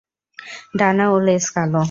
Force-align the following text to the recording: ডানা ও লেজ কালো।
ডানা 0.77 1.05
ও 1.13 1.15
লেজ 1.19 1.45
কালো। 1.55 1.79